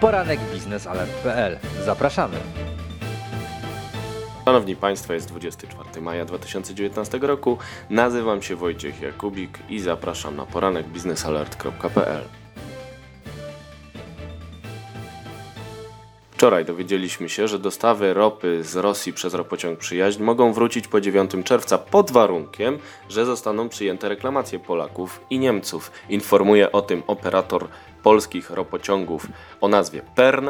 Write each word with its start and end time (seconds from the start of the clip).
poranek 0.00 0.40
biznesalert.pl. 0.52 1.58
Zapraszamy. 1.84 2.36
Szanowni 4.44 4.76
Państwo, 4.76 5.12
jest 5.12 5.28
24 5.28 6.00
maja 6.00 6.24
2019 6.24 7.18
roku. 7.18 7.58
Nazywam 7.90 8.42
się 8.42 8.56
Wojciech 8.56 9.00
Jakubik 9.00 9.58
i 9.68 9.80
zapraszam 9.80 10.36
na 10.36 10.46
poranek 10.46 10.86
Wczoraj 16.38 16.64
dowiedzieliśmy 16.64 17.28
się, 17.28 17.48
że 17.48 17.58
dostawy 17.58 18.14
ropy 18.14 18.64
z 18.64 18.76
Rosji 18.76 19.12
przez 19.12 19.34
ropociąg 19.34 19.78
Przyjaźń 19.78 20.22
mogą 20.22 20.52
wrócić 20.52 20.88
po 20.88 21.00
9 21.00 21.30
czerwca 21.44 21.78
pod 21.78 22.10
warunkiem, 22.10 22.78
że 23.08 23.24
zostaną 23.24 23.68
przyjęte 23.68 24.08
reklamacje 24.08 24.58
Polaków 24.58 25.20
i 25.30 25.38
Niemców. 25.38 25.92
Informuje 26.08 26.72
o 26.72 26.82
tym 26.82 27.02
operator 27.06 27.68
polskich 28.02 28.50
ropociągów 28.50 29.26
o 29.60 29.68
nazwie 29.68 30.02
PERN, 30.14 30.48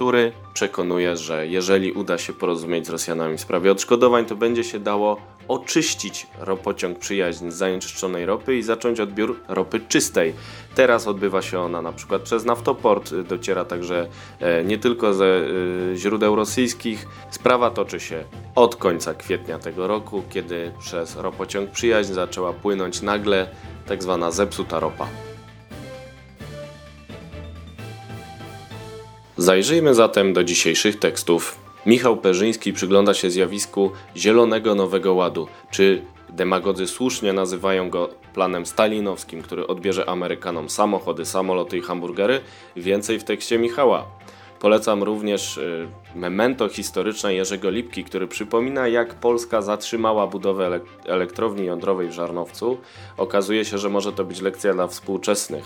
który 0.00 0.32
przekonuje, 0.54 1.16
że 1.16 1.46
jeżeli 1.46 1.92
uda 1.92 2.18
się 2.18 2.32
porozumieć 2.32 2.86
z 2.86 2.90
Rosjanami 2.90 3.36
w 3.36 3.40
sprawie 3.40 3.72
odszkodowań, 3.72 4.26
to 4.26 4.36
będzie 4.36 4.64
się 4.64 4.78
dało 4.78 5.16
oczyścić 5.48 6.26
ropociąg 6.38 6.98
przyjaźń 6.98 7.50
z 7.50 7.54
zanieczyszczonej 7.54 8.26
ropy 8.26 8.56
i 8.56 8.62
zacząć 8.62 9.00
odbiór 9.00 9.40
ropy 9.48 9.80
czystej. 9.88 10.34
Teraz 10.74 11.06
odbywa 11.06 11.42
się 11.42 11.60
ona 11.60 11.82
na 11.82 11.92
przykład 11.92 12.22
przez 12.22 12.44
naftoport, 12.44 13.14
dociera 13.14 13.64
także 13.64 14.08
e, 14.40 14.64
nie 14.64 14.78
tylko 14.78 15.14
ze 15.14 15.26
e, 15.26 15.96
źródeł 15.96 16.36
rosyjskich. 16.36 17.06
Sprawa 17.30 17.70
toczy 17.70 18.00
się 18.00 18.24
od 18.54 18.76
końca 18.76 19.14
kwietnia 19.14 19.58
tego 19.58 19.86
roku, 19.86 20.22
kiedy 20.30 20.72
przez 20.78 21.16
ropociąg 21.16 21.70
przyjaźń 21.70 22.12
zaczęła 22.12 22.52
płynąć 22.52 23.02
nagle 23.02 23.48
tak 23.86 24.02
zwana 24.02 24.30
zepsuta 24.30 24.80
ropa. 24.80 25.29
Zajrzyjmy 29.40 29.94
zatem 29.94 30.32
do 30.32 30.44
dzisiejszych 30.44 30.98
tekstów. 30.98 31.58
Michał 31.86 32.16
Perzyński 32.16 32.72
przygląda 32.72 33.14
się 33.14 33.30
zjawisku 33.30 33.90
Zielonego 34.16 34.74
Nowego 34.74 35.14
Ładu, 35.14 35.48
czy 35.70 36.02
demagodzy 36.28 36.86
słusznie 36.86 37.32
nazywają 37.32 37.90
go 37.90 38.08
planem 38.34 38.66
stalinowskim, 38.66 39.42
który 39.42 39.66
odbierze 39.66 40.08
Amerykanom 40.08 40.70
samochody, 40.70 41.24
samoloty 41.24 41.78
i 41.78 41.80
hamburgery. 41.80 42.40
Więcej 42.76 43.18
w 43.18 43.24
tekście 43.24 43.58
Michała. 43.58 44.06
Polecam 44.60 45.02
również 45.02 45.56
y, 45.56 45.88
memento 46.14 46.68
historyczne 46.68 47.34
Jerzego 47.34 47.70
Lipki, 47.70 48.04
który 48.04 48.28
przypomina, 48.28 48.88
jak 48.88 49.14
Polska 49.14 49.62
zatrzymała 49.62 50.26
budowę 50.26 50.80
elektrowni 51.06 51.64
jądrowej 51.64 52.08
w 52.08 52.12
Żarnowcu. 52.12 52.78
Okazuje 53.16 53.64
się, 53.64 53.78
że 53.78 53.88
może 53.88 54.12
to 54.12 54.24
być 54.24 54.40
lekcja 54.40 54.74
dla 54.74 54.86
współczesnych. 54.86 55.64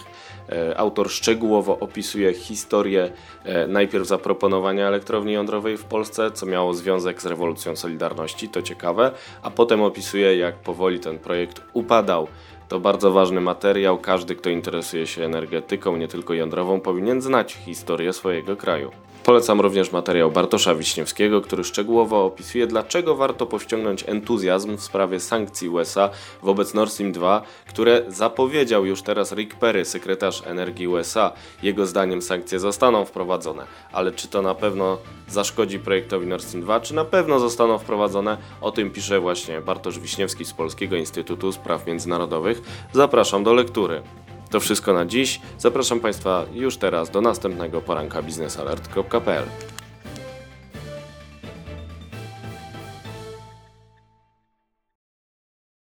E, 0.49 0.79
autor 0.79 1.11
szczegółowo 1.11 1.79
opisuje 1.79 2.35
historię 2.35 3.13
e, 3.45 3.67
najpierw 3.67 4.07
zaproponowania 4.07 4.89
elektrowni 4.89 5.33
jądrowej 5.33 5.77
w 5.77 5.85
Polsce, 5.85 6.31
co 6.31 6.47
miało 6.47 6.75
związek 6.75 7.23
z 7.23 7.27
rewolucją 7.27 7.77
Solidarności, 7.77 8.49
to 8.49 8.63
ciekawe, 8.63 9.11
a 9.43 9.51
potem 9.51 9.83
opisuje, 9.83 10.37
jak 10.37 10.55
powoli 10.55 11.01
ten 11.01 11.19
projekt 11.19 11.61
upadał. 11.73 12.29
To 12.69 12.81
bardzo 12.81 13.11
ważny 13.11 13.41
materiał. 13.41 13.99
Każdy, 13.99 14.37
kto 14.37 14.51
interesuje 14.51 15.07
się 15.07 15.25
energetyką, 15.25 15.97
nie 15.97 16.09
tylko 16.09 16.35
jądrową, 16.35 16.81
powinien 16.81 17.23
znać 17.23 17.53
historię 17.53 18.13
swojego 18.13 18.57
kraju. 18.57 18.91
Polecam 19.25 19.61
również 19.61 19.93
materiał 19.93 20.31
Bartosza 20.31 20.75
Wiśniewskiego, 20.75 21.41
który 21.41 21.65
szczegółowo 21.65 22.25
opisuje, 22.25 22.67
dlaczego 22.67 23.15
warto 23.15 23.47
powściągnąć 23.47 24.05
entuzjazm 24.09 24.77
w 24.77 24.83
sprawie 24.83 25.21
sankcji 25.21 25.69
USA 25.69 26.11
wobec 26.43 26.75
Nord 26.75 26.93
Stream 26.93 27.13
2, 27.13 27.43
które 27.69 28.03
zapowiedział 28.09 28.87
już 28.87 29.03
teraz 29.03 29.33
Rick 29.33 29.55
Perry, 29.55 29.85
sekretarz 29.85 30.47
energii 30.47 30.89
USA. 30.89 31.33
Jego 31.63 31.87
zdaniem 31.87 32.23
sankcje 32.23 32.59
zostaną 32.59 33.05
wprowadzone, 33.05 33.67
ale 33.93 34.13
czy 34.13 34.29
to 34.29 34.43
na 34.43 34.55
pewno 34.55 34.99
zaszkodzi 35.29 35.79
projektowi 35.79 36.27
Nord 36.27 36.45
Stream 36.45 36.65
2, 36.65 36.81
czy 36.81 36.95
na 36.95 37.05
pewno 37.05 37.39
zostaną 37.39 37.79
wprowadzone? 37.79 38.37
O 38.61 38.73
tym 38.73 38.91
pisze 38.91 39.21
właśnie 39.21 39.61
Bartosz 39.61 39.99
Wiśniewski 39.99 40.45
z 40.45 40.53
Polskiego 40.53 40.97
Instytutu 40.97 41.53
Spraw 41.53 41.87
Międzynarodowych. 41.87 42.54
Zapraszam 42.93 43.45
do 43.45 43.55
lektury. 43.55 44.03
To 44.51 44.61
wszystko 44.61 44.93
na 44.93 45.07
dziś. 45.07 45.41
Zapraszam 45.59 46.01
Państwa 46.01 46.45
już 46.53 46.77
teraz 46.77 47.11
do 47.11 47.21
następnego 47.21 47.81
poranka 47.81 48.23
biznesalert.pl. 48.23 49.45